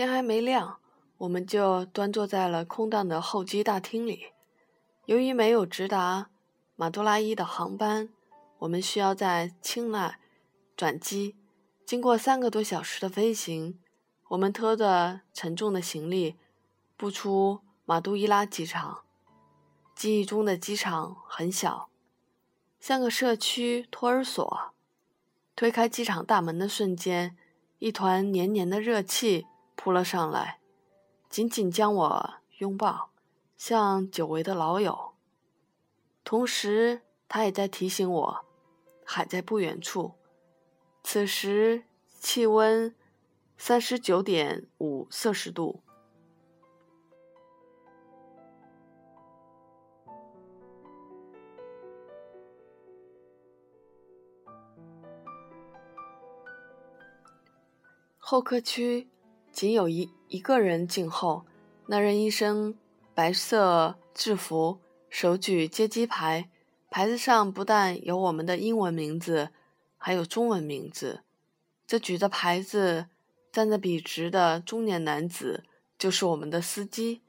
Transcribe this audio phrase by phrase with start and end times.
[0.00, 0.78] 天还没亮，
[1.18, 4.28] 我们就端坐在了空荡的候机大厅里。
[5.04, 6.30] 由于没有直达
[6.74, 8.08] 马杜拉伊的航班，
[8.60, 10.18] 我们需要在青奈
[10.74, 11.36] 转机。
[11.84, 13.78] 经过三个多小时的飞行，
[14.28, 16.36] 我们拖着沉重的行李
[16.96, 19.02] 步出马杜伊拉机场。
[19.94, 21.90] 记忆中的机场很小，
[22.80, 24.72] 像个社区托儿所。
[25.54, 27.36] 推开机场大门的瞬间，
[27.80, 29.46] 一团黏黏的热气
[29.82, 30.60] 扑了上来，
[31.30, 33.08] 紧紧将我拥抱，
[33.56, 35.14] 像久违的老友。
[36.22, 38.44] 同时，他也在提醒我，
[39.06, 40.16] 海在不远处。
[41.02, 41.84] 此时
[42.18, 42.94] 气温
[43.56, 45.80] 三十九点五摄氏度。
[58.18, 59.08] 候客区
[59.52, 61.44] 仅有一一个人静候，
[61.86, 62.74] 那人一身
[63.14, 66.48] 白色制服，手举接机牌，
[66.88, 69.50] 牌子上不但有我们的英文名字，
[69.98, 71.20] 还有中文名字。
[71.86, 73.06] 这举着牌子、
[73.52, 75.64] 站得笔直的中年男子
[75.98, 77.22] 就是我们的司机。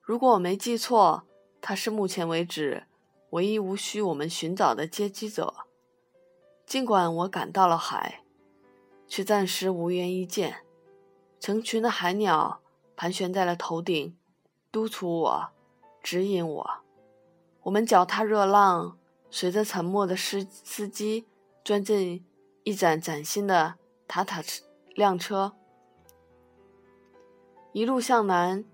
[0.00, 1.24] 如果我没记错，
[1.60, 2.84] 他是目前为止
[3.30, 5.54] 唯一无需我们寻找的接机者。
[6.66, 8.22] 尽管我赶到了海。
[9.08, 10.65] 却暂时无缘一见。
[11.46, 12.60] 成群的海鸟
[12.96, 14.16] 盘旋在了头顶，
[14.72, 15.48] 督促我，
[16.02, 16.70] 指引我。
[17.62, 18.98] 我们脚踏热浪，
[19.30, 21.28] 随着沉默的司司机
[21.64, 22.26] 钻进
[22.64, 23.76] 一盏崭新的
[24.08, 24.64] 塔塔车
[24.96, 25.52] 辆车，
[27.70, 28.64] 一路向南。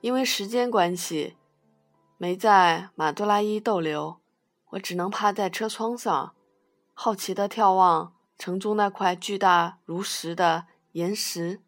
[0.00, 1.36] 因为时间关系，
[2.16, 4.16] 没在马杜拉伊逗留，
[4.70, 6.34] 我只能趴在车窗上，
[6.94, 8.14] 好奇地眺望。
[8.38, 11.60] 城中那块巨大如石的岩石，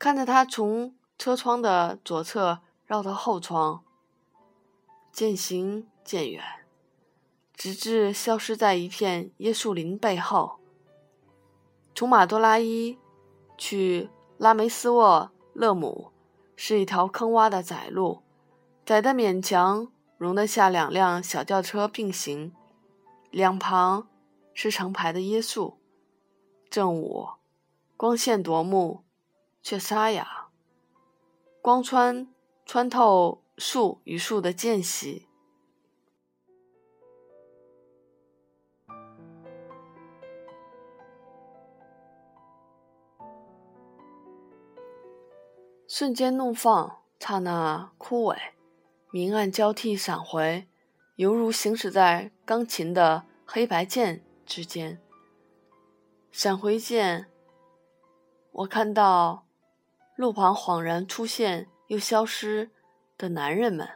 [0.00, 3.84] 看着他从车窗的左侧绕到后窗，
[5.12, 6.42] 渐行渐远，
[7.52, 10.58] 直至消失在一片椰树林背后。
[11.94, 12.96] 从马多拉伊
[13.58, 16.10] 去拉梅斯沃勒姆
[16.56, 18.22] 是一条坑洼的窄路，
[18.86, 22.54] 窄得勉强容得下两辆小轿车并行，
[23.30, 24.08] 两旁。
[24.52, 25.78] 是成排的椰树，
[26.68, 27.28] 正午，
[27.96, 29.04] 光线夺目，
[29.62, 30.48] 却沙哑。
[31.62, 32.26] 光穿
[32.64, 35.28] 穿透树与树的间隙，
[45.86, 48.36] 瞬间怒放，刹那枯萎，
[49.10, 50.66] 明暗交替闪回，
[51.16, 54.24] 犹如行驶在钢琴的黑白键。
[54.46, 55.00] 之间，
[56.32, 57.30] 闪回键，
[58.50, 59.46] 我看到
[60.20, 62.70] 路旁恍然出现又消失
[63.16, 63.88] 的男人们，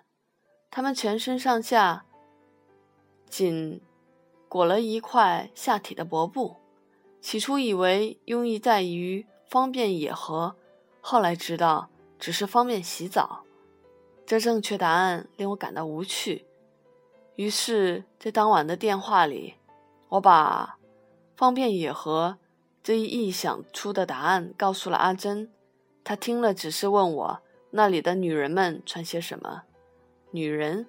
[0.70, 2.06] 他们全身上下
[3.28, 3.82] 仅
[4.48, 6.56] 裹了一块下体的薄布。
[7.20, 10.56] 起初以为用意在于方便野合，
[11.02, 13.44] 后来知道只是方便洗澡。
[14.24, 16.46] 这正确答案令我感到无趣。
[17.36, 19.56] 于是，在当晚的电话里。
[20.08, 20.78] 我把
[21.36, 22.38] 方便野合
[22.82, 25.50] 这一臆想出的答案告诉了阿珍，
[26.04, 27.40] 他听了只是问我
[27.70, 29.62] 那里的女人们穿些什么。
[30.30, 30.86] 女人，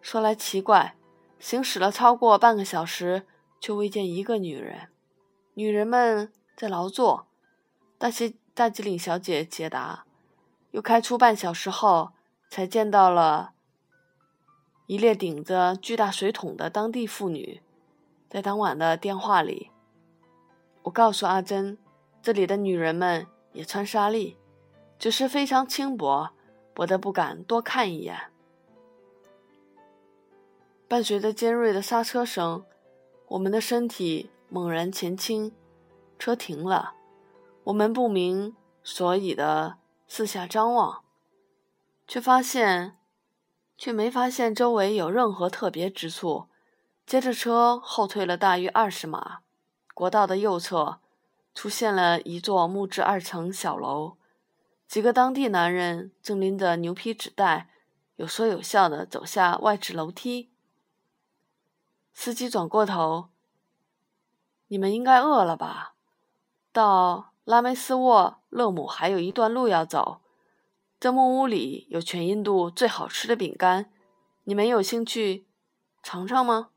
[0.00, 0.96] 说来奇怪，
[1.38, 3.26] 行驶了超过半个小时，
[3.60, 4.88] 却未见一个女人。
[5.54, 7.26] 女人们在劳作。
[7.98, 10.04] 大吉大吉岭小姐解答。
[10.70, 12.10] 又开出半小时后，
[12.50, 13.52] 才见到了
[14.86, 17.62] 一列顶着巨大水桶的当地妇女。
[18.28, 19.70] 在当晚的电话里，
[20.82, 21.78] 我告诉阿珍，
[22.20, 24.36] 这里的女人们也穿纱丽，
[25.04, 26.30] 只是非常轻薄，
[26.72, 28.32] 薄得不敢多看一眼。
[30.88, 32.64] 伴随着尖锐的刹车声，
[33.28, 35.52] 我们的身体猛然前倾，
[36.18, 36.94] 车停了。
[37.64, 39.76] 我们不明所以的
[40.08, 41.02] 四下张望，
[42.08, 42.96] 却发现，
[43.76, 46.46] 却没发现周围有任何特别之处。
[47.04, 49.40] 接着，车后退了大约二十码，
[49.92, 51.00] 国道的右侧
[51.54, 54.16] 出现了一座木质二层小楼。
[54.86, 57.68] 几个当地男人正拎着牛皮纸袋，
[58.16, 60.50] 有说有笑地走下外置楼梯。
[62.12, 63.30] 司机转过头
[64.68, 65.94] ：“你们应该饿了吧？
[66.72, 70.20] 到拉梅斯沃勒姆还有一段路要走。
[71.00, 73.90] 这木屋里有全印度最好吃的饼干，
[74.44, 75.46] 你们有兴趣
[76.02, 76.70] 尝尝吗？”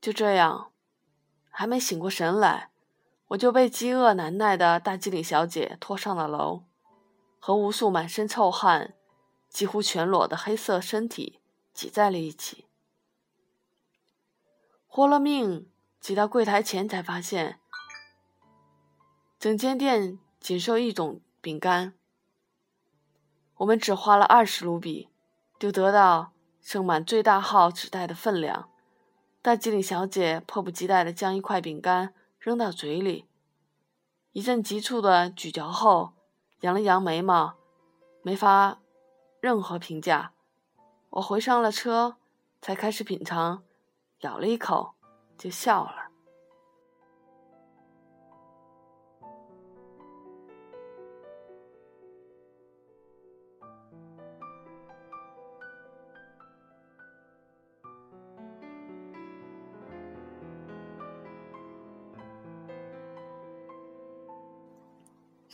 [0.00, 0.70] 就这样，
[1.50, 2.70] 还没醒过神来，
[3.28, 6.64] 我就被饥饿难耐的大机灵小姐拖上了楼，
[7.46, 8.94] 和无数满身臭汗、
[9.48, 11.38] 几乎全裸的黑色身体
[11.72, 12.66] 挤在了一起。
[14.88, 15.70] 豁了命
[16.00, 17.60] 挤到柜台前，才发现
[19.38, 21.94] 整间店仅售一种饼干。
[23.58, 25.08] 我们只花了二十卢比，
[25.56, 28.68] 就得到盛满最大号纸袋的分量。
[29.40, 33.26] 大机灵小姐迫不及待地将一块饼干扔到嘴里，
[34.32, 36.15] 一阵急促的咀嚼后，
[36.66, 37.54] 扬了扬眉毛，
[38.22, 38.80] 没发
[39.40, 40.32] 任何评价。
[41.10, 42.16] 我回上了车，
[42.60, 43.62] 才开始品尝，
[44.22, 44.94] 咬了一口
[45.38, 46.05] 就笑了。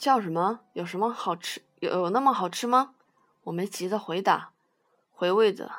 [0.03, 0.59] 叫什么？
[0.73, 1.63] 有什么好吃？
[1.79, 2.95] 有有那么好吃吗？
[3.45, 4.51] 我没急着回答，
[5.13, 5.71] 回味着，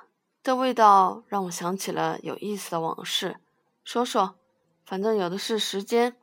[0.41, 3.35] 这味道让我想起了有意思的往事。
[3.83, 4.35] 说说，
[4.85, 6.15] 反正有的是时间。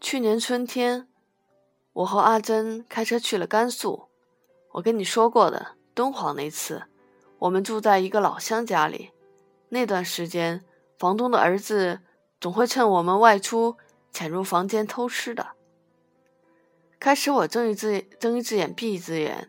[0.00, 1.06] 去年春天，
[1.92, 4.08] 我和阿珍开车去了甘肃。
[4.70, 6.84] 我跟你说过的，敦煌那次，
[7.40, 9.10] 我们住在一个老乡家里。
[9.68, 10.64] 那段时间，
[10.98, 12.00] 房东的儿子
[12.40, 13.76] 总会趁我们外出，
[14.10, 15.48] 潜入房间偷吃的。
[17.02, 19.48] 开始我睁一只睁一只眼闭一只眼，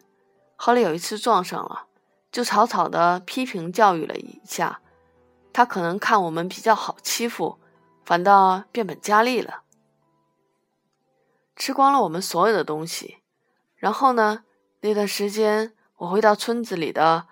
[0.56, 1.86] 后来有一次撞上了，
[2.32, 4.82] 就草草的批评教育了一下。
[5.54, 7.60] 他可能看我们比较好欺负，
[8.04, 9.62] 反倒变本加厉了，
[11.56, 13.20] 吃光了我们所有的东西。
[13.76, 14.46] 然后呢，
[14.82, 17.28] 那段时间我会到村子里的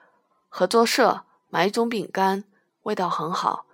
[0.50, 2.44] 合作社买一种饼干，
[2.84, 3.66] 味道很好，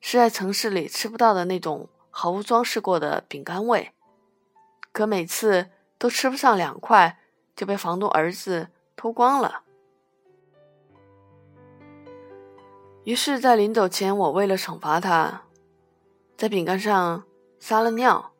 [0.00, 3.90] 是在城市里吃不到的那种毫无装饰过的饼干味。
[4.92, 5.70] 可每次。
[5.98, 7.18] 都吃不上两块，
[7.56, 9.62] 就被房东儿子偷光了。
[13.04, 15.42] 于是，在临走前，我为了惩罚他，
[16.36, 17.24] 在饼干上
[17.58, 18.32] 撒了尿，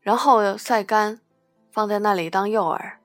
[0.00, 1.20] 然后晒干，
[1.70, 3.01] 放在那里当诱饵。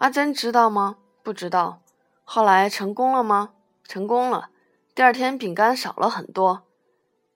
[0.00, 0.96] 阿珍知道吗？
[1.22, 1.82] 不知道。
[2.24, 3.50] 后来成功了吗？
[3.84, 4.48] 成功了。
[4.94, 6.62] 第二天饼干少了很多。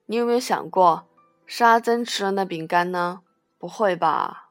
[0.07, 1.07] 你有没有想过，
[1.45, 3.21] 是阿珍吃了那饼干呢？
[3.59, 4.49] 不会吧。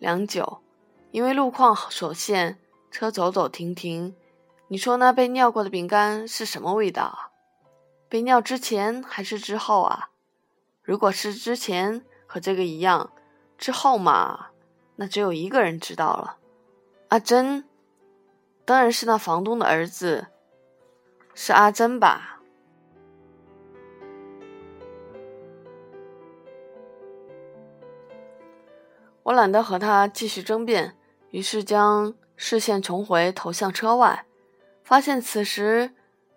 [0.00, 0.60] 良久，
[1.12, 2.58] 因为路况所限，
[2.90, 4.16] 车走走停停。
[4.66, 7.30] 你说那被尿过的饼干是什么味道？
[8.08, 10.08] 被尿之前还是之后啊？
[10.82, 13.10] 如果是之前，和这个一样；
[13.56, 14.48] 之后嘛，
[14.96, 16.38] 那只有一个人知道了。
[17.12, 17.62] 阿珍，
[18.64, 20.28] 当然是那房东的儿子，
[21.34, 22.40] 是阿珍吧？
[29.24, 30.96] 我懒得和他继续争辩，
[31.32, 34.24] 于是将视线重回投向车外，
[34.82, 35.92] 发现此时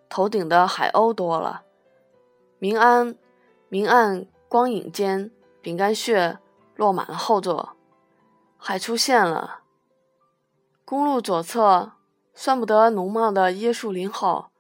[0.10, 1.63] 头顶的海鸥多了，
[2.60, 3.15] 明暗
[3.70, 6.38] 明暗光影间，饼干屑
[6.75, 7.77] 落满了后座，
[8.58, 9.62] 海出现了。
[10.86, 11.94] 公路左侧，
[12.36, 14.51] 算不得浓茂的椰树林后，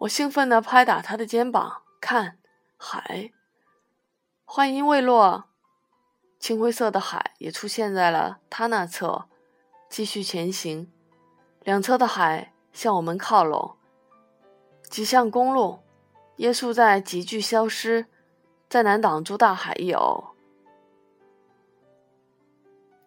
[0.00, 2.36] 我兴奋地拍打他的肩膀，看
[2.76, 3.32] 海。
[4.44, 5.44] 话音未落，
[6.38, 9.24] 青灰色的海也出现在了他那侧。
[9.88, 10.92] 继续前行，
[11.62, 13.76] 两侧的海向我们靠拢，
[14.90, 15.78] 几向公路，
[16.38, 18.04] 椰树在急剧消失，
[18.68, 20.34] 再难挡住大海一偶。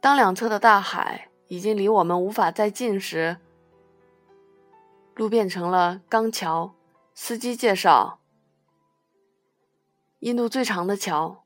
[0.02, 1.30] 当两侧的大海。
[1.48, 3.38] 已经离我们无法再近时，
[5.16, 6.74] 路变成了钢桥。
[7.13, 8.20] 司机介绍
[10.20, 11.46] ：“印度最长的桥，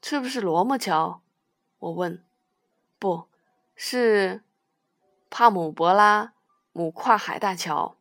[0.00, 1.20] 是不是罗摩桥？”
[1.78, 2.24] 我问。
[2.98, 3.28] “不
[3.74, 4.42] 是，
[5.28, 6.32] 帕姆博拉
[6.72, 7.98] 姆跨海大桥。”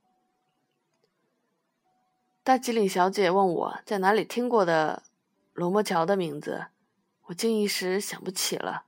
[2.41, 5.03] 大吉岭小姐问我在哪里听过的
[5.51, 6.67] 罗摩桥的名字，
[7.23, 8.84] 我竟一时想不起了。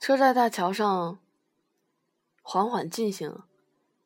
[0.00, 1.18] 车在大桥上
[2.40, 3.42] 缓缓进行，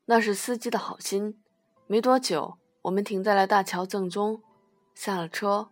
[0.07, 1.41] 那是司机的好心。
[1.87, 4.43] 没多久，我们停在了大桥正中，
[4.93, 5.71] 下了车。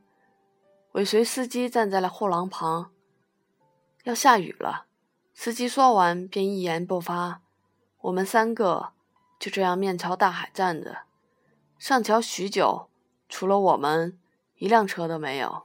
[0.92, 2.92] 尾随司机站在了护廊旁。
[4.04, 4.86] 要下雨了，
[5.34, 7.42] 司机说完便一言不发。
[8.02, 8.92] 我们三个
[9.40, 10.98] 就这样面朝大海站着，
[11.80, 12.88] 上桥许久，
[13.28, 14.16] 除了我们，
[14.58, 15.64] 一辆车都没有。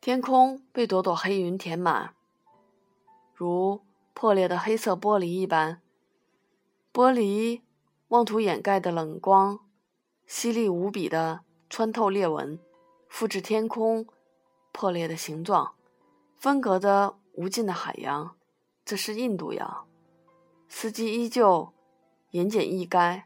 [0.00, 2.14] 天空被朵朵黑云填满，
[3.36, 3.82] 如
[4.14, 5.82] 破裂的黑色玻璃一般。
[6.92, 7.60] 玻璃
[8.08, 9.60] 妄图掩盖的冷光，
[10.26, 12.58] 犀利无比的穿透裂纹，
[13.10, 14.06] 复制天空
[14.72, 15.74] 破裂的形状，
[16.38, 18.34] 分隔着无尽的海洋。
[18.86, 19.86] 这是印度洋。
[20.68, 21.74] 司机依旧
[22.30, 23.24] 言简意赅。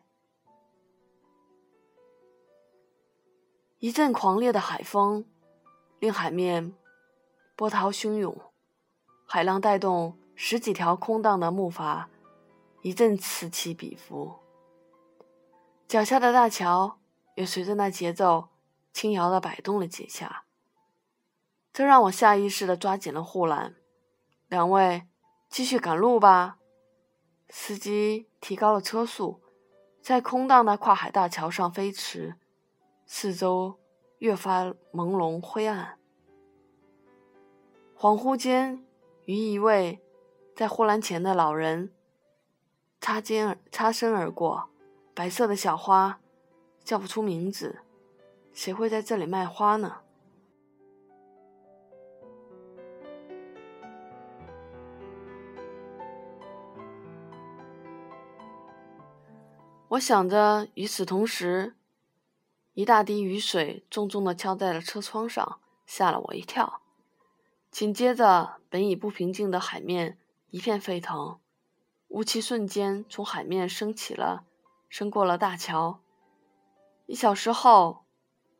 [3.78, 5.24] 一阵狂烈的海风。
[6.00, 6.74] 令海面
[7.54, 8.34] 波涛汹涌，
[9.32, 12.06] 海浪带动十几条空荡的木筏，
[12.82, 14.40] 一阵此起彼伏。
[15.86, 16.98] 脚下的大桥
[17.36, 18.48] 也随着那节奏
[18.92, 20.42] 轻摇地摆动了几下，
[21.72, 23.76] 这让我下意识地抓紧了护栏。
[24.48, 25.06] 两位，
[25.48, 26.58] 继续赶路吧。
[27.50, 29.40] 司机提高了车速，
[30.02, 32.34] 在空荡的跨海大桥上飞驰，
[33.06, 33.78] 四周。
[34.18, 35.98] 越发朦胧灰暗，
[37.96, 38.84] 恍惚间，
[39.30, 40.00] 与一位
[40.56, 41.92] 在护栏前的老人
[43.00, 44.70] 擦肩而擦身而过。
[45.14, 46.18] 白色的小花，
[46.82, 47.78] 叫不出名字，
[48.52, 49.98] 谁会在这里卖花呢？
[59.90, 61.76] 我想着，与此同时。
[62.72, 66.80] 一大滴雨水重重地敲在了车窗上，吓了我一跳。
[67.70, 70.16] 紧接着，本已不平静的海面
[70.50, 71.40] 一片沸腾，
[72.08, 74.44] 雾气瞬间从海面升起了，
[74.88, 76.00] 升过了大桥。
[77.06, 78.04] 一小时后，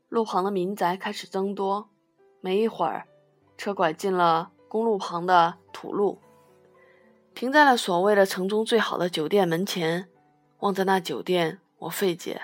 [0.09, 1.88] 路旁的民宅开始增多。
[2.40, 3.07] 没一会儿，
[3.57, 6.19] 车拐进了公路旁的土路，
[7.33, 10.09] 停在了所谓的城中最好的酒店门前。
[10.59, 12.43] 望着那酒店，我费解。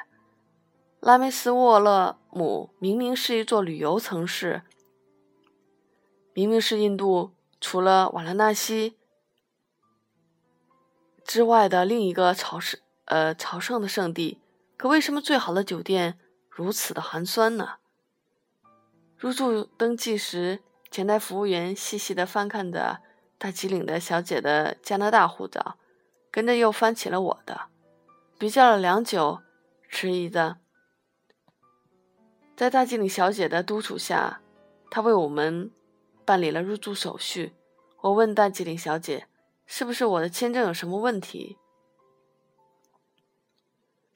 [1.01, 4.63] 拉梅斯沃勒姆明明是一座旅游城市，
[6.33, 7.33] 明明是印度
[7.69, 8.97] 除了瓦拉纳西
[11.25, 14.41] 之外的另一个朝圣呃朝圣的圣地，
[14.77, 16.17] 可为什么最好的酒店
[16.49, 17.79] 如此的寒酸呢？
[19.19, 20.61] 入住登记时，
[20.93, 23.01] 前台服务员细细地翻看着
[23.37, 25.77] 大吉岭的小姐的加拿大护照，
[26.31, 27.63] 跟着又翻起了我的，
[28.39, 29.41] 比较了良久，
[29.89, 30.59] 迟疑的。
[32.57, 34.41] 在大经理小姐的督促下，
[34.89, 35.73] 他为我们
[36.27, 37.55] 办理了入住手续。
[38.03, 39.27] 我问大经理小姐
[39.65, 41.57] ：“是不是我的签证有什么问题？”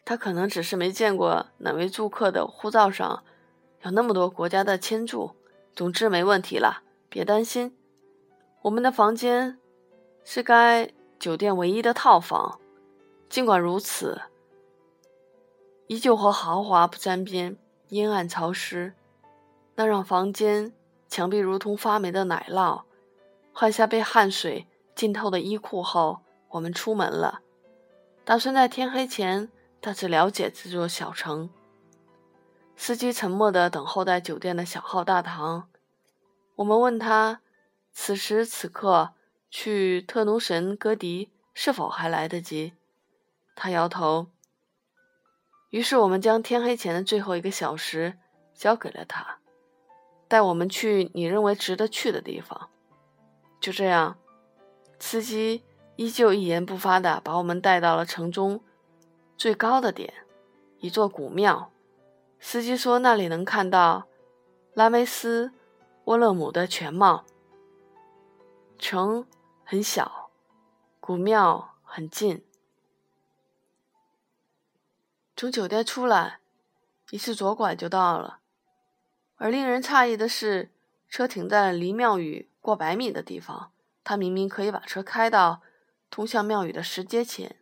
[0.04, 3.22] 他可能只是没见过哪位住客的护照上
[3.82, 5.36] 有那么多国家的签注。
[5.74, 7.76] 总之没问题了，别担心。
[8.62, 9.58] 我们的房间
[10.24, 12.60] 是该酒店唯一的套房，
[13.28, 14.20] 尽管如此，
[15.86, 17.56] 依旧和豪华不沾边。
[17.88, 18.94] 阴暗潮湿，
[19.74, 20.72] 那让房间
[21.10, 22.84] 墙壁如同发霉的奶酪。
[23.52, 27.40] 换下被汗水浸透的衣裤后，我们出门了，
[28.24, 29.50] 打算在天黑前
[29.80, 31.50] 大致了解这座小城。
[32.76, 35.68] 司机沉默地等候在酒店的小号大堂。
[36.54, 37.40] 我们问他，
[37.92, 39.14] 此时此刻
[39.50, 42.74] 去特奴神戈迪是否还来得及？
[43.56, 44.28] 他摇头。
[45.70, 48.16] 于是我们将天黑前的最后一个小时
[48.54, 49.39] 交给了他，
[50.30, 52.70] 带我们去你认为值得去的地方。
[53.60, 54.16] 就这样，
[55.00, 55.64] 司机
[55.96, 58.62] 依旧一言不发地把我们带到了城中
[59.36, 60.14] 最高的点——
[60.78, 61.72] 一座古庙。
[62.38, 64.06] 司机说那里能看到
[64.72, 65.50] 拉梅斯
[66.04, 67.24] 沃勒姆的全貌。
[68.78, 69.26] 城
[69.64, 70.30] 很小，
[71.00, 72.44] 古庙很近。
[75.36, 76.38] 从酒店出来，
[77.10, 78.39] 一次左拐就到了。
[79.40, 80.70] 而令人诧异的是，
[81.08, 83.72] 车停在离庙宇过百米的地方。
[84.04, 85.62] 他明明可以把车开到
[86.10, 87.56] 通向庙宇的石阶前。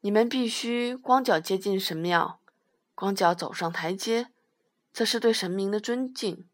[0.00, 2.40] 你们必须光脚接近神庙，
[2.94, 4.28] 光脚走上台阶，
[4.92, 6.46] 这是对神明的尊敬。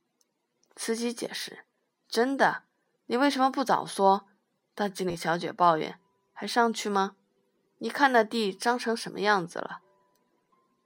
[0.77, 1.65] 司机解释
[2.09, 2.63] ：“真的？
[3.07, 4.29] 你为什么不早说？”
[4.77, 5.99] 大经理小姐抱怨
[6.33, 7.17] ：“还上去吗？
[7.79, 9.81] 你看那地脏成什么样子了？”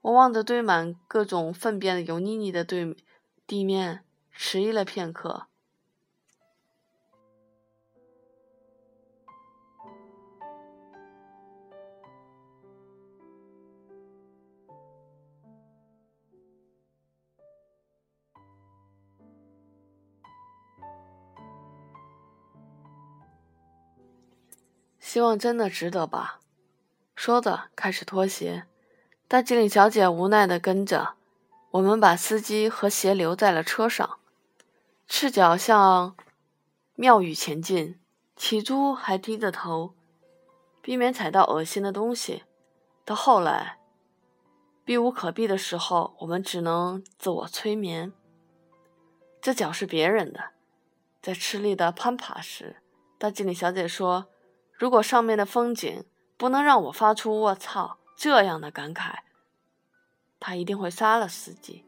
[0.01, 2.97] 我望着堆满各种粪便的油腻腻的对
[3.49, 5.47] 地面迟疑了片刻。
[25.01, 26.41] 希望真的值得吧。
[27.17, 28.65] 说着开始脱鞋
[29.27, 31.18] 大机灵小姐无奈地跟着
[31.71, 34.19] 我们把司机和鞋留在了车上，
[35.07, 36.17] 赤脚向
[36.95, 38.01] 庙宇前进。
[38.37, 39.95] 起初还低着头，
[40.81, 42.45] 避免踩到恶心的东西。
[43.05, 43.81] 到后来，
[44.85, 48.13] 避无可避的时候，我们只能自我催眠。
[49.43, 50.51] 这脚是别人的。
[51.21, 52.77] 在吃力的攀爬时，
[53.19, 54.29] 大经理小姐说
[54.73, 56.05] ：“如果上面的风景
[56.37, 59.17] 不能让我发出‘卧槽’这样的感慨。”
[60.41, 61.85] 他一定会杀了司机。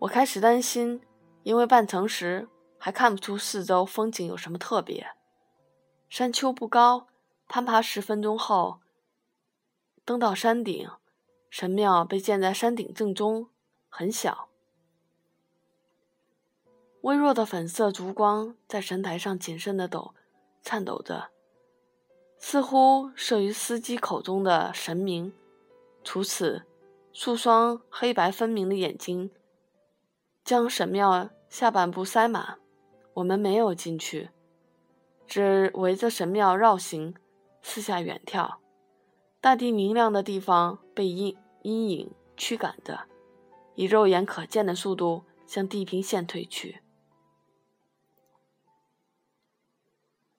[0.00, 1.02] 我开始担心，
[1.42, 2.48] 因为半程时
[2.78, 5.08] 还看不出四周风景有什么特别。
[6.08, 7.06] 山丘不高，
[7.46, 8.80] 攀爬十分钟后，
[10.04, 10.90] 登到山顶。
[11.50, 13.48] 神庙被建在山顶正中，
[13.88, 14.48] 很小。
[17.00, 20.14] 微弱的粉色烛光在神台上谨慎的抖，
[20.62, 21.30] 颤抖着，
[22.38, 25.32] 似乎摄于司机口中的神明。
[26.02, 26.64] 除此，
[27.12, 29.30] 数双黑白分明的眼睛
[30.44, 32.58] 将神庙下半部塞满。
[33.14, 34.30] 我们没有进去，
[35.26, 37.14] 只围着神庙绕行，
[37.60, 38.56] 四下远眺。
[39.40, 43.06] 大地明亮的地方被阴阴影驱赶着，
[43.74, 46.82] 以肉眼可见的速度向地平线退去。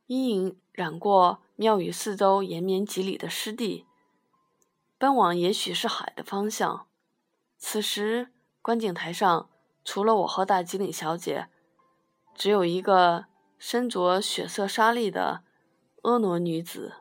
[0.07, 3.85] 阴影染过庙宇四周延绵几里的湿地。
[5.01, 6.85] 奔往也许是海的方向。
[7.57, 8.27] 此时，
[8.61, 9.49] 观景台上
[9.83, 11.47] 除了我和大吉岭小姐，
[12.35, 13.25] 只有一个
[13.57, 15.41] 身着血色纱丽的
[16.03, 16.97] 婀娜女子。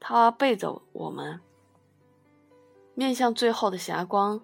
[0.00, 1.42] 她背着我们，
[2.94, 4.40] 面向最后的霞光。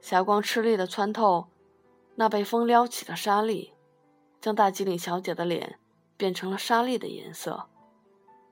[0.00, 1.48] 霞光吃力地穿透
[2.14, 3.72] 那被风撩起的纱丽，
[4.40, 5.80] 将大吉岭小姐的脸
[6.16, 7.68] 变成了纱丽的颜色。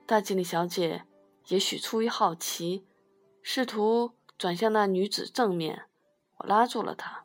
[0.04, 1.04] 大吉岭小姐
[1.46, 2.84] 也许出于好奇。
[3.50, 5.86] 试图转向那女子正面，
[6.36, 7.24] 我拉住了她。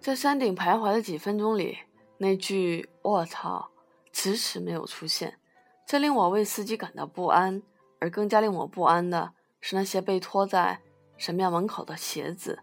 [0.00, 1.78] 在山顶徘徊的几分钟里。
[2.24, 3.68] 那句“我操”
[4.10, 5.38] 迟迟没有出现，
[5.86, 7.62] 这令我为司机感到不安。
[8.00, 10.80] 而更加令我不安的是那些被拖在
[11.18, 12.60] 神庙门口的鞋子，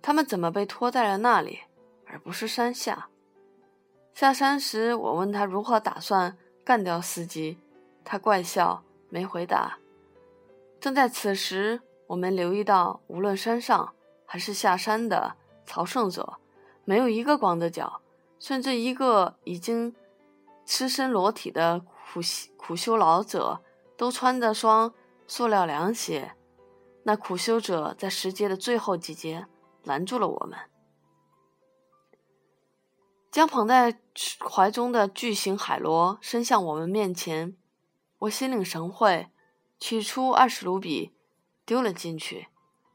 [0.00, 1.60] 他们怎么被拖在了那里，
[2.06, 3.08] 而不是山下？
[4.14, 7.58] 下山时，我问他如何打算干掉司机，
[8.04, 9.78] 他怪笑，没回答。
[10.80, 15.36] 正在此时，我们留意到，无论山上还是下山的
[15.66, 16.38] 朝圣者，
[16.86, 18.00] 没有一个光着脚。
[18.46, 19.96] 甚至一个已经
[20.66, 22.20] 赤身裸体的苦
[22.58, 23.62] 苦修老者
[23.96, 24.92] 都穿着双
[25.26, 26.34] 塑料凉鞋。
[27.04, 29.46] 那苦修者在石阶的最后几节
[29.82, 30.58] 拦住了我们，
[33.30, 33.98] 将捧在
[34.46, 37.56] 怀中的巨型海螺伸向我们面前。
[38.18, 39.30] 我心领神会，
[39.78, 41.14] 取出二十卢比
[41.64, 42.48] 丢了进去。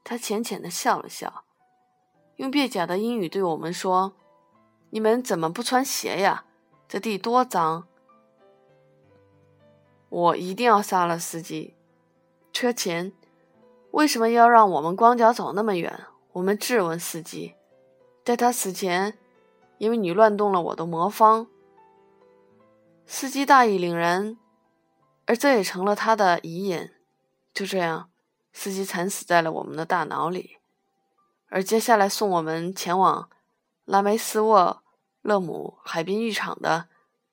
[0.03, 1.43] 他浅浅的笑了笑，
[2.35, 4.15] 用蹩脚的英语对我们说。
[4.91, 6.45] 你们怎么不穿鞋呀？
[6.87, 7.87] 这地多脏！
[10.09, 11.75] 我一定要杀了司机。
[12.51, 13.13] 车前，
[13.91, 16.05] 为什么要让我们光脚走那么远？
[16.31, 17.53] 我们质问司机。
[18.25, 19.17] 在他死前，
[19.77, 21.47] 因为你乱动了我的魔方。
[23.05, 24.37] 司机大义凛然，
[25.25, 26.95] 而这也成了他的遗言。
[27.53, 28.09] 就这样，
[28.51, 30.57] 司机惨死在了我们的大脑里。
[31.49, 33.29] 而接下来送我们前往。
[33.89, 34.83] 拉梅斯沃
[35.23, 36.89] 勒姆海滨浴场的，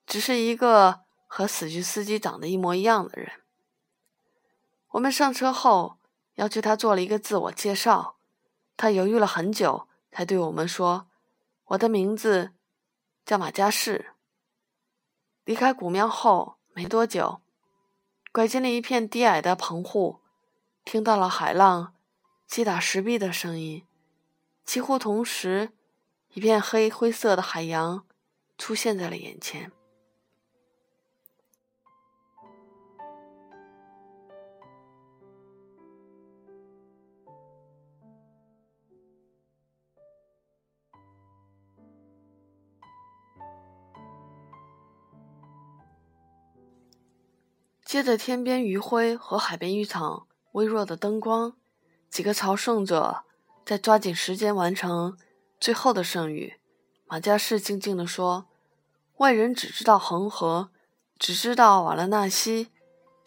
[0.06, 3.30] 只是一个和死去司机长得一模一样的人。
[4.92, 5.98] 我们上车后，
[6.36, 8.16] 要求他做了一个自我介绍。
[8.74, 11.08] 他犹豫了很久，才对我们说
[11.76, 12.54] ：“我的名字
[13.26, 14.14] 叫马加士。”
[15.44, 17.42] 离开古庙后没多久，
[18.32, 20.20] 拐进了一片低矮的棚户，
[20.86, 21.92] 听到了海浪
[22.46, 23.86] 击打石壁的声音。
[24.64, 25.75] 几乎同时。
[26.36, 28.04] 一片黑灰色的海洋
[28.58, 29.72] 出现在了眼前。
[47.82, 51.56] 接着，天边余晖和海边浴场微弱的灯光，
[52.10, 53.24] 几个朝圣者
[53.64, 55.16] 在抓紧时间完成
[55.58, 56.58] 最后的剩余。
[57.06, 58.46] 马加士静静地说
[59.18, 60.70] ：“外人只知道恒河，
[61.18, 62.68] 只知道瓦拉纳西，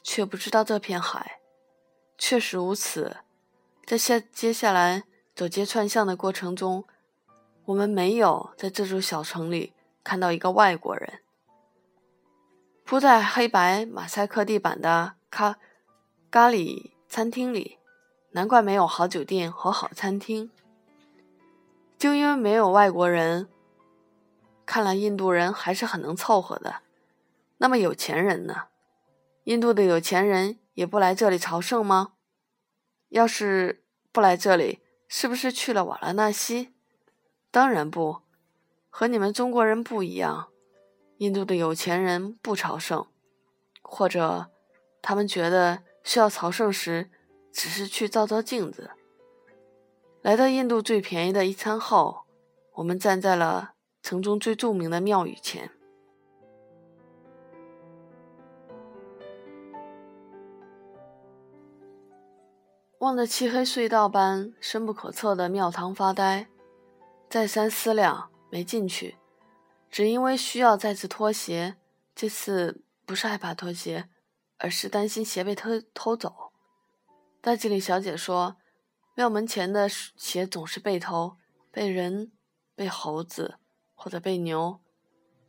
[0.03, 1.39] 却不知道这片海。
[2.17, 3.17] 确实如此。
[3.85, 6.85] 在下接下来走街串巷的过程中，
[7.65, 11.21] 我们没有在这座小城里看到一个外国人。
[12.83, 15.57] 铺在黑白马赛克地板的咖
[16.29, 17.77] 咖喱餐厅里。”
[18.31, 20.51] 难怪没有好酒店和好餐厅，
[21.99, 23.49] 就因为没有外国人。
[24.65, 26.77] 看来印度人还是很能凑合的。
[27.57, 28.69] 那么有钱人呢？
[29.43, 32.13] 印度的有钱人也不来这里朝圣吗？
[33.09, 33.83] 要是
[34.13, 36.73] 不来这里，是不是去了瓦拉纳西？
[37.51, 38.21] 当然不，
[38.89, 40.47] 和你们中国人不一样。
[41.17, 43.07] 印度的有钱人不朝圣，
[43.81, 44.49] 或者
[45.01, 47.11] 他们觉得需要朝圣时。
[47.51, 48.91] 只是去照照镜子。
[50.29, 52.27] 来到印度最便宜的一餐后，
[52.73, 55.71] 我们站在了城中最著名的庙宇前，
[62.99, 66.47] 望着漆黑隧道般深不可测的庙堂发呆。
[67.27, 69.17] 再三思量，没进去，
[69.89, 71.77] 只因为需要再次脱鞋。
[72.13, 74.07] 这次不是害怕脱鞋，
[74.59, 76.51] 而是担心鞋被偷偷走。
[77.41, 78.57] 大吉里小姐说
[79.15, 81.35] ：“庙门前的鞋总是被偷，
[81.71, 82.31] 被人、
[82.75, 83.57] 被猴子
[83.93, 84.79] 或者被牛。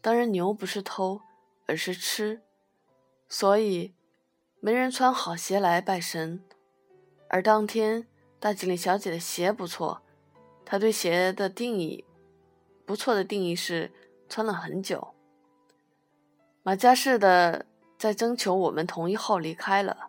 [0.01, 1.21] 当然，牛不是偷，
[1.67, 2.43] 而是吃。
[3.29, 3.95] 所以，
[4.59, 6.43] 没人穿好鞋来拜神。
[7.29, 8.09] 而当天，
[8.41, 10.03] 大吉里小姐的鞋不错。
[10.65, 12.05] 她对鞋的定义，
[12.85, 13.93] 不错的定义是
[14.29, 15.15] 穿了很久。
[16.63, 20.09] 马家士的在征求我们同意后离开了。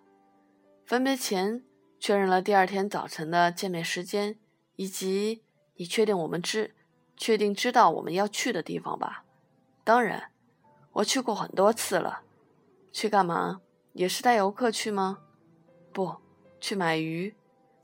[0.85, 1.63] 分别前。”
[2.01, 4.35] 确认了第二天早晨的见面时间，
[4.75, 5.43] 以及
[5.75, 6.73] 你确定我们知
[7.15, 9.23] 确定知道我们要去的地方吧？
[9.83, 10.31] 当然，
[10.93, 12.23] 我去过很多次了。
[12.91, 13.61] 去干嘛？
[13.93, 15.19] 也是带游客去吗？
[15.93, 16.15] 不，
[16.59, 17.35] 去买鱼。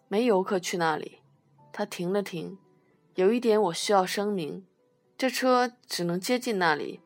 [0.07, 1.19] 没游客去那里。
[1.71, 2.57] 他停了停。
[3.13, 4.65] 有一点我需要声明：
[5.15, 7.01] 这车只能接近那里，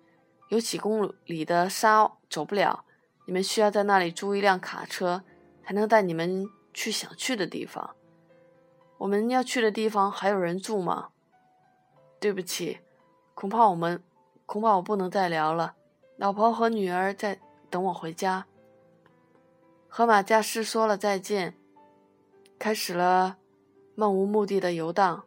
[0.47, 2.85] 有几公里的沙走不了。
[3.25, 5.25] 你们需要在那里租一辆卡车，
[5.65, 6.47] 才能带你们。
[6.73, 7.95] 去想去的地方，
[8.97, 11.09] 我们要去的地方还有人住吗？
[12.19, 12.79] 对不起，
[13.33, 14.03] 恐怕我们，
[14.45, 15.75] 恐怕我不能再聊了。
[16.17, 18.45] 老婆和女儿在等我回家。
[19.87, 21.55] 和马驾驶说了再见，
[22.59, 23.37] 开始了
[23.95, 25.23] 漫无目的的游荡。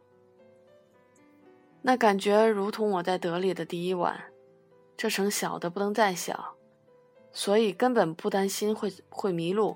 [1.81, 4.25] 那感觉如同我在德里的第一晚。
[4.97, 6.55] 这城小的不能再小，
[7.33, 9.75] 所以根本不担心会会迷路。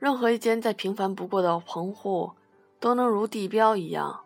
[0.00, 2.32] 任何一间再平凡不过的棚户，
[2.80, 4.24] 都能如地标一样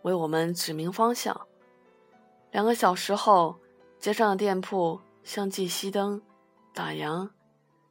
[0.00, 1.46] 为我们指明方向。
[2.50, 3.60] 两个小时后，
[3.98, 6.22] 街上的店铺相继熄灯、
[6.72, 7.28] 打烊，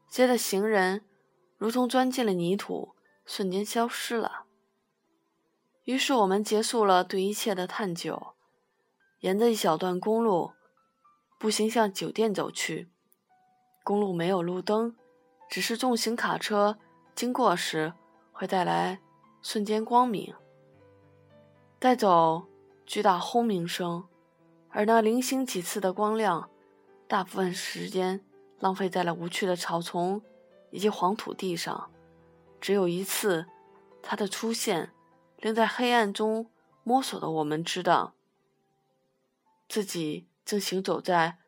[0.09, 1.05] 街的行人
[1.59, 2.95] 如同钻进了泥土，
[3.27, 4.45] 瞬间消失了。
[5.83, 8.33] 于是我们结束了对一切的探究，
[9.19, 10.53] 沿着一小段公路
[11.39, 12.89] 步行向酒店走去。
[13.83, 14.95] 公路没有路灯，
[15.47, 16.79] 只是重型卡车。
[17.19, 17.91] 经过时
[18.31, 19.01] 会带来
[19.41, 20.33] 瞬间光明，
[21.77, 22.47] 带走
[22.85, 24.07] 巨大轰鸣声，
[24.69, 26.49] 而那零星几次的光亮，
[27.09, 28.23] 大部分时间
[28.59, 30.21] 浪费在了无趣的草丛
[30.71, 31.91] 以及黄土地上。
[32.61, 33.47] 只有一次，
[34.01, 34.93] 它的出现
[35.39, 36.49] 令在黑暗中
[36.85, 38.13] 摸索的我们知道，
[39.67, 41.39] 自己正行走在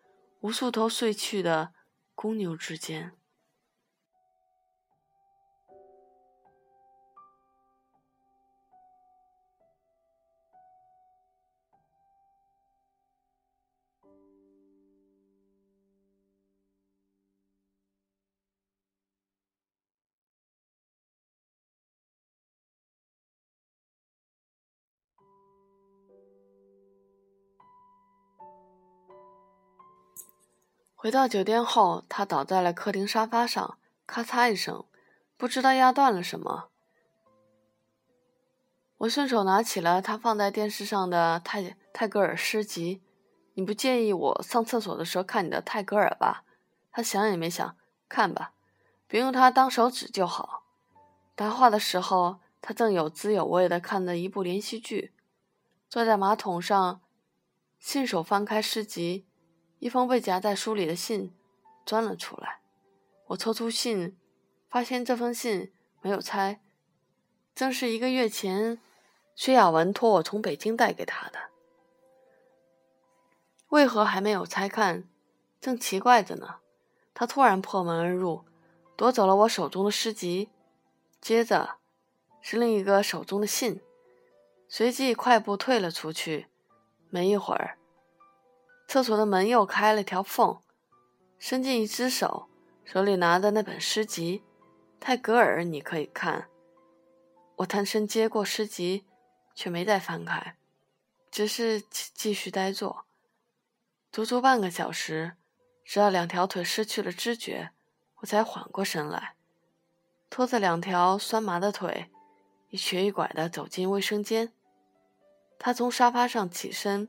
[0.42, 1.72] 无数头睡去的
[2.14, 3.14] 公牛之间。
[31.02, 34.86] 回到酒店后，他倒在了客厅沙发上，咔嚓一声，
[35.36, 36.70] 不知道压断了什么。
[38.98, 43.02] 我顺手拿起了他放在电视上的泰泰戈尔诗集。
[43.56, 46.44] 你不介意我上厕所的时候看你的泰戈尔吧？
[46.92, 47.76] 他想也没想，
[48.08, 48.54] 看吧，
[49.08, 50.66] 别用它当手指就好。
[51.34, 55.16] 答话的时候，他正有滋有味地看着一部连续剧，
[55.90, 57.02] 坐在马桶上，
[57.80, 59.26] 信手翻开诗集。
[59.82, 61.34] 一封被夹在书里的信
[61.88, 62.62] 钻了出来，
[63.30, 64.16] 我抽出信，
[64.70, 66.62] 发现这封信没有拆，
[67.56, 68.80] 正是一个月前，
[69.36, 71.50] 薛雅文托我从北京带给他的。
[73.70, 75.10] 为何还没有拆看？
[75.60, 76.58] 正奇怪着呢，
[77.16, 78.46] 他突然破门而入，
[78.96, 80.50] 夺走了我手中的诗集，
[81.20, 81.78] 接着
[82.40, 83.82] 是另一个手中的信，
[84.68, 86.46] 随即快步退了出去。
[87.10, 87.80] 没一会儿，
[88.92, 90.60] 厕所的门又开了条缝，
[91.40, 92.50] 伸进一只手，
[92.84, 94.44] 手里拿的那本诗集，
[95.00, 96.50] 泰戈尔，你可以看。
[97.56, 99.06] 我探身接过诗集，
[99.56, 100.58] 却没再翻开，
[101.32, 103.06] 只是继继续呆坐。
[104.12, 105.38] 足足半个小时，
[105.86, 107.72] 直到两条腿失去了知觉，
[108.18, 109.36] 我才缓过神来，
[110.30, 112.12] 拖着两条酸麻的腿，
[112.68, 114.52] 一瘸一拐地走进卫生间。
[115.58, 117.08] 他从沙发上起身，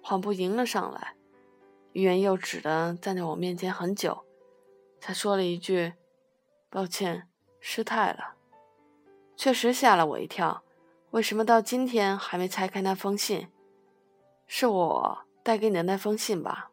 [0.00, 1.16] 缓步迎了上来，
[1.94, 4.24] 欲言又止地站在我面前很久，
[5.00, 5.94] 才说了一句
[6.68, 7.28] ：“抱歉，
[7.58, 8.34] 失态了。”
[9.34, 10.62] 确实吓了我一跳。
[11.12, 13.48] 为什么到今天还没拆开那封信？
[14.46, 15.18] 是我。
[15.44, 16.70] 带给你的那封信吧。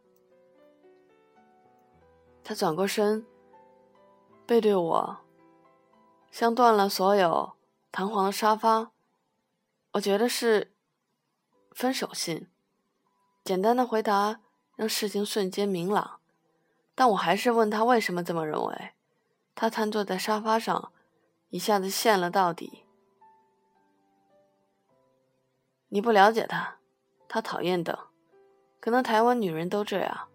[2.42, 3.28] 他转过身，
[4.46, 5.18] 背对我，
[6.32, 7.52] 像断了所有
[7.92, 8.94] 弹簧的沙发。
[9.92, 10.72] 我觉得是
[11.72, 12.48] 分手信。
[13.44, 14.40] 简单的回答
[14.76, 16.20] 让事情瞬间明朗，
[16.96, 18.92] 但我还是问他为什么这么认为。
[19.54, 20.92] 他瘫坐在沙发上，
[21.50, 22.86] 一下子陷了到底。
[25.90, 26.78] 你不了解他，
[27.28, 27.98] 他讨厌等。
[28.80, 30.30] 可能台湾女人都这样。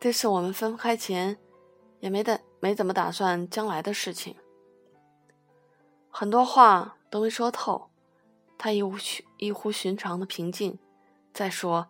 [0.00, 1.38] 这是我们分开前
[2.00, 4.36] 也没打没怎么打算将来的事情，
[6.10, 7.90] 很多话都没说透。
[8.58, 8.94] 他一无
[9.36, 10.78] 一乎寻常的平静。
[11.32, 11.88] 再说，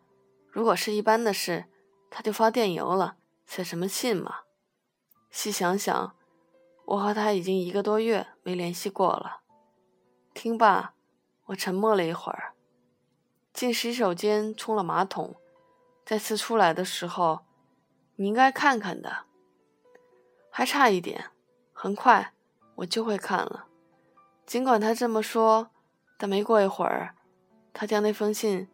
[0.57, 1.66] 如果是一般的事，
[2.09, 4.37] 他就发电邮了，写什么信嘛？
[5.31, 6.16] 细想想，
[6.87, 9.42] 我和他已经一个多月没联系过了。
[10.33, 10.95] 听罢，
[11.45, 12.55] 我沉默了一会儿，
[13.53, 15.37] 进洗手间冲了马桶。
[16.07, 17.40] 再次出来的时候，
[18.14, 19.27] 你应该看看的。
[20.51, 21.33] 还差一点，
[21.75, 22.33] 很快
[22.77, 23.66] 我就会看了。
[24.47, 25.69] 尽管他这么说，
[26.16, 27.14] 但没过一会儿，
[27.75, 28.66] 他将那封信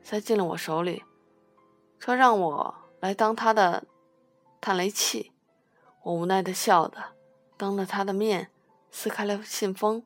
[0.00, 1.02] 塞进了我手里，
[2.04, 3.84] 说让我来当他的
[4.60, 5.32] 探雷器。
[6.02, 7.02] 我无奈的笑的，
[7.56, 8.50] 当着他的面
[8.90, 10.04] 撕开了信封，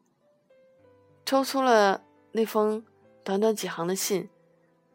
[1.27, 2.87] 抽出了那封
[3.25, 4.31] 短短几行的信，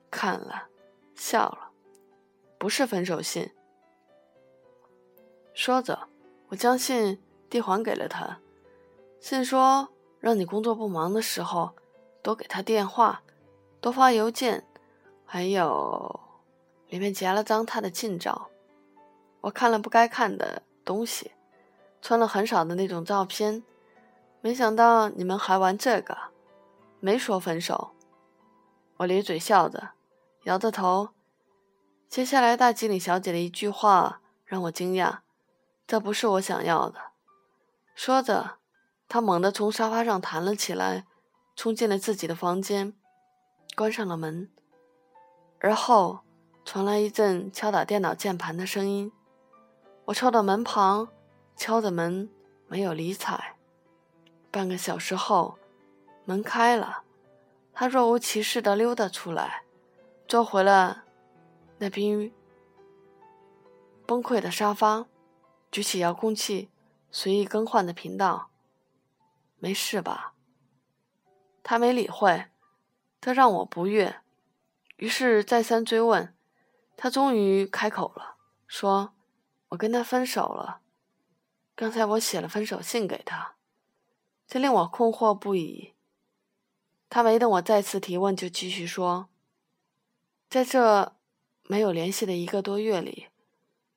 [0.09, 0.67] 看了，
[1.13, 1.71] 笑了。
[2.57, 3.51] 不是分手信。
[5.53, 6.07] 说着，
[6.47, 8.39] 我将信递还给了他。
[9.19, 9.89] 信说
[10.21, 11.71] 让你工作不忙的时候
[12.21, 13.23] 多给他电话，
[13.81, 14.65] 多发邮件，
[15.25, 16.21] 还有
[16.93, 18.51] 里面夹了张他的近照。
[19.41, 21.31] 我看了不该看的东西，
[22.03, 23.63] 穿了很少的那种照片。
[24.41, 26.15] 没想到你们还玩这个，
[26.99, 27.95] 没说分手。
[28.97, 29.93] 我咧嘴笑着，
[30.43, 31.09] 摇着头。
[32.07, 35.21] 接下来，大吉岭小姐的一句话让我惊讶，
[35.87, 36.99] 这不是我想要的。
[37.95, 38.57] 说着，
[39.07, 41.07] 她猛地从沙发上弹了起来，
[41.55, 42.93] 冲进了自己的房间，
[43.75, 44.51] 关上了门。
[45.59, 46.19] 而后
[46.65, 49.11] 传来一阵敲打电脑键盘的声音。
[50.05, 51.09] 我凑到门旁，
[51.55, 52.29] 敲着门，
[52.67, 53.57] 没有理睬。
[54.49, 55.57] 半个小时后，
[56.25, 57.03] 门开了，
[57.73, 59.63] 他若无其事地溜达出来，
[60.27, 61.03] 坐回了。
[61.79, 62.31] 那边
[64.05, 65.05] 崩溃的沙发，
[65.69, 66.69] 举起遥控器，
[67.11, 68.49] 随意更换的频道。
[69.59, 70.33] 没事吧？
[71.61, 72.45] 他没理会，
[73.19, 74.17] 他让我不悦，
[74.97, 76.33] 于是再三追问。
[76.95, 79.13] 他终于开口了，说
[79.69, 80.81] ：“我跟他分手了。
[81.75, 83.55] 刚才我写了分手信给他。”
[84.47, 85.93] 这令我困惑不已。
[87.09, 89.29] 他没等我再次提问，就继续说
[90.49, 91.13] ：“在这。”
[91.65, 93.29] 没有联系的一个多月里，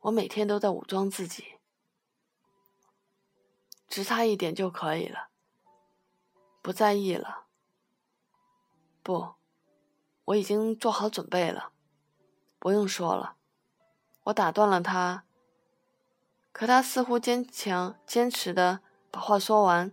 [0.03, 1.59] 我每天都在武装自己，
[3.89, 5.31] 只差一点就可以了。
[6.63, 7.47] 不在意了，
[9.03, 9.35] 不，
[10.27, 11.73] 我已经做好准备了，
[12.59, 13.37] 不用说了。
[14.25, 15.25] 我打断了他，
[16.53, 19.93] 可他似乎坚强坚持的把话说完。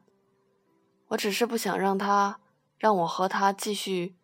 [1.10, 2.39] 我只是不想让他
[2.78, 4.15] 让我和他继续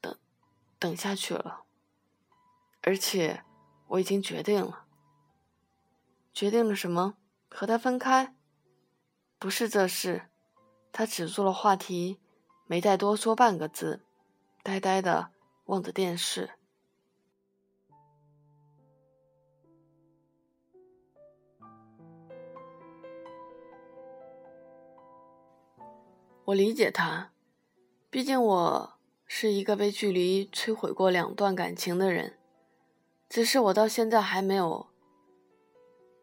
[0.00, 0.16] 等
[0.78, 1.62] 等下去了。
[2.82, 3.42] 而且，
[3.88, 4.84] 我已经决定了。
[6.32, 7.16] 决定了什么？
[7.48, 8.34] 和他分开？
[9.38, 10.28] 不是这事。
[10.92, 12.20] 他止住了话题，
[12.66, 14.04] 没再多说半个字，
[14.62, 15.30] 呆呆的
[15.64, 16.50] 望着电视。
[26.46, 27.30] 我理解他，
[28.10, 32.38] 毕竟我是一个被距离摧毁过两段感情的人。
[33.30, 34.88] 只是我到现在还没有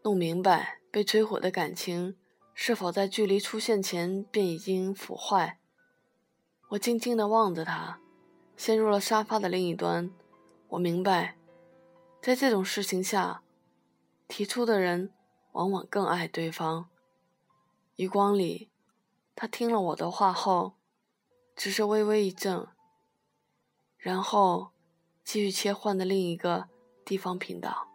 [0.03, 2.15] 弄明白，被摧毁的感情
[2.53, 5.57] 是否在距离出现前便已经腐坏。
[6.69, 7.99] 我静静地望着他，
[8.55, 10.11] 陷入了沙发的另一端。
[10.69, 11.35] 我明白，
[12.21, 13.41] 在这种事情下，
[14.27, 15.11] 提出的人
[15.53, 16.87] 往往更爱对方。
[17.95, 18.70] 余光里，
[19.41, 20.73] 他听了我的话后，
[21.55, 22.67] 只是微微一怔，
[23.97, 24.69] 然后
[25.23, 26.69] 继续切换的另一个
[27.03, 27.87] 地方频道。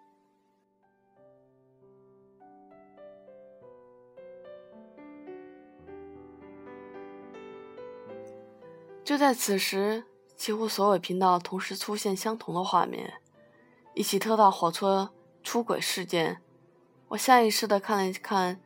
[9.04, 10.04] 就在此时。
[10.34, 13.22] 几乎所有频道同时出现相同的画面，
[13.94, 15.10] 一起特大火车
[15.42, 16.42] 出轨事件。
[17.08, 18.60] 我下意识地看了看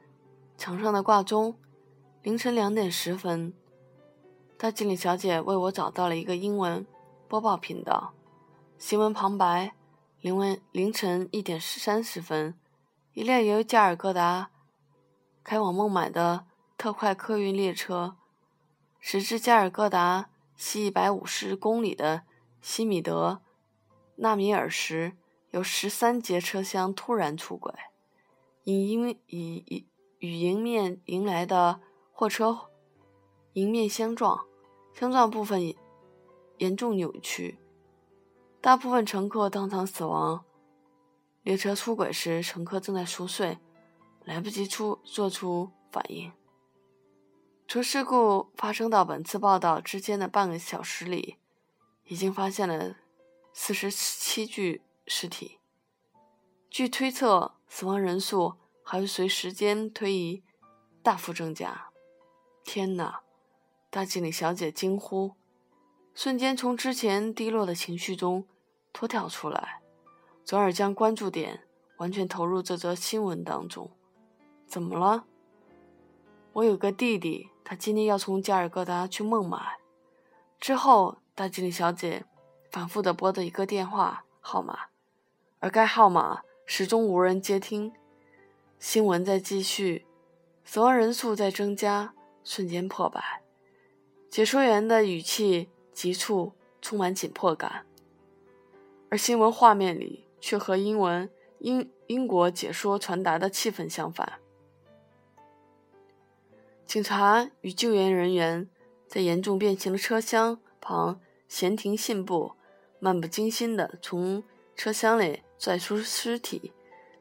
[0.58, 1.56] 墙上的挂钟，
[2.22, 3.54] 凌晨两点十分。
[4.58, 6.86] 大经理小姐为我找到了一个英文
[7.26, 8.12] 播报频道，
[8.76, 9.72] 新闻旁白：
[10.20, 12.54] 凌晨凌晨一点三十分，
[13.14, 14.50] 一列由加尔各答
[15.42, 16.44] 开往孟买的
[16.76, 18.16] 特快客运列车
[18.98, 20.28] 驶至加尔各答。
[20.54, 22.24] 西一百五十公里的
[22.60, 23.40] 西米德
[24.16, 25.16] 纳米尔时，
[25.52, 27.72] 有十三节车厢突然出轨，
[28.64, 29.86] 以迎以
[30.18, 31.80] 与迎面迎来的
[32.20, 32.68] 货车
[33.54, 34.44] 迎面相撞，
[34.92, 35.74] 相撞部分
[36.58, 37.58] 严重扭曲，
[38.60, 40.44] 大部分乘客当场死亡。
[41.44, 43.56] 列车出轨时，乘客正在熟睡，
[44.26, 46.30] 来不及出做出反应。
[47.66, 51.38] 从事故发生到本次报道之间的半个小时里，
[52.04, 52.96] 已经发现了
[53.54, 55.58] 四十七具尸体。
[56.68, 60.44] 据推测，死亡人数还会随时间推移
[61.02, 61.86] 大幅增加。
[62.72, 63.22] 天哪！
[63.90, 65.32] 大经理小姐惊呼，
[66.14, 68.46] 瞬间从之前低落的情绪中
[68.92, 69.80] 脱跳出来，
[70.44, 71.64] 转而将关注点
[71.96, 73.90] 完全投入这则新闻当中。
[74.68, 75.24] 怎么了？
[76.52, 77.48] 我有个弟弟。
[77.64, 79.78] 他今天要从加尔各答去孟买，
[80.60, 82.24] 之后大经理小姐
[82.70, 84.78] 反复地拨的一个电话号码，
[85.58, 87.92] 而该号码始终无人接听。
[88.78, 90.06] 新闻在继续，
[90.64, 93.42] 死亡人数在增加，瞬间破百。
[94.28, 97.84] 解说员的语气急促，充满紧迫感，
[99.08, 104.34] 而新闻画面里却和英文英英国解说传达的气氛相反。
[106.84, 108.68] 警察与救援人员
[109.06, 112.52] 在严重变形的车厢旁闲庭信步，
[112.98, 114.42] 漫不经心地从
[114.74, 116.72] 车厢里拽出尸体，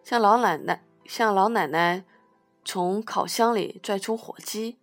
[0.03, 2.03] 像老奶奶像老奶奶
[2.65, 4.78] 从烤箱里拽出火鸡。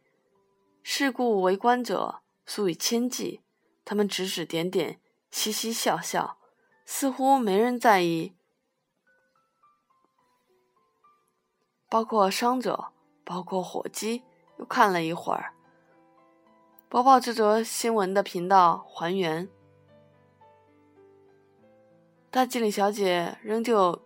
[0.88, 3.42] 事故围观者数以千计，
[3.84, 5.00] 他们指指点点，
[5.32, 6.38] 嘻嘻笑笑，
[6.84, 8.36] 似乎没人在意，
[11.88, 12.92] 包括伤者，
[13.24, 14.22] 包括火鸡。
[14.58, 15.52] 又看了一会儿，
[16.88, 19.48] 播报这则新闻的频道还原。
[22.30, 24.00] 大经理小姐仍旧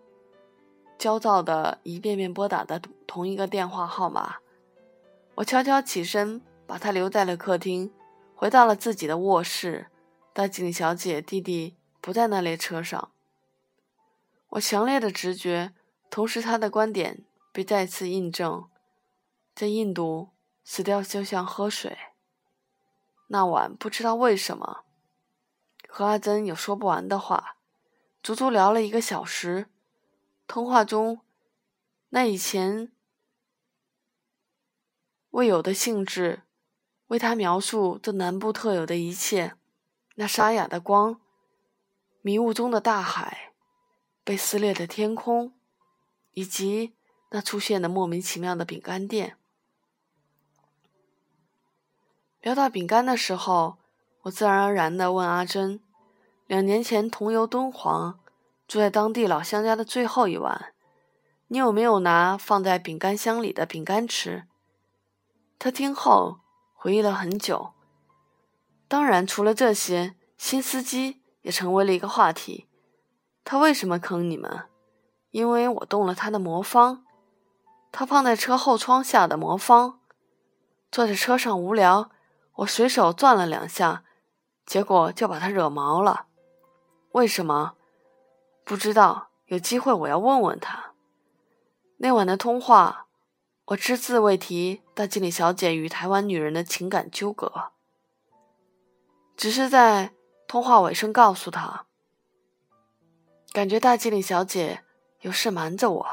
[0.97, 4.39] 焦躁的一遍遍拨打的同一个电话号码。
[5.35, 6.41] 我悄悄起身，
[6.71, 7.93] 把她留在了客厅，
[8.37, 9.89] 回到了自己的卧室。
[10.33, 13.11] 大经理小姐弟弟不在那列车上。
[14.51, 15.75] 我强烈的直觉，
[16.09, 18.71] 同时他的观点被再次印证，
[19.53, 20.29] 在印度。
[20.63, 21.99] 死掉就像喝水。
[23.29, 24.85] 那晚不知道为什么，
[25.89, 27.57] 和阿珍有说不完的话，
[28.23, 29.67] 足足聊了一个小时。
[30.47, 31.23] 通话中，
[32.11, 32.93] 那以前
[35.31, 36.43] 未有的兴致，
[37.11, 39.55] 为他描述这南部特有的一切：
[40.15, 41.21] 那沙哑的光，
[42.23, 43.53] 迷雾中的大海，
[44.23, 45.53] 被撕裂的天空，
[46.35, 46.95] 以及
[47.31, 49.37] 那出现的莫名其妙的饼干店。
[52.41, 53.79] 聊到饼干的时候，
[54.23, 55.81] 我自然而然地问阿珍
[56.47, 58.21] ：“两年前同游敦煌，
[58.69, 60.73] 住在当地老乡家的最后一晚，
[61.49, 64.45] 你有没有拿放在饼干箱里的饼干吃？”
[65.59, 66.39] 他听后
[66.83, 67.73] 回忆了很久。
[68.89, 72.69] 当然，除了这些，新司机也成为了一个话题。
[73.45, 74.65] 他为什么坑你们？
[75.31, 77.05] 因为我动了他的魔方，
[77.93, 80.01] 他放在车后窗下的魔方。
[80.91, 82.11] 坐在车上无聊。
[82.55, 84.03] 我随手转了两下，
[84.65, 86.29] 结果就把他惹毛了。
[87.13, 87.75] 为什么？
[88.65, 89.29] 不知道。
[89.49, 90.93] 有机会我要问问他。
[91.99, 93.09] 那晚的通话，
[93.71, 97.71] 我只字未提大经理小姐与台湾女人的情感纠葛，
[99.37, 100.13] 只是在
[100.49, 101.87] 通话尾声告诉她，
[103.53, 104.83] 感觉大经理小姐
[105.21, 106.07] 有事瞒着我。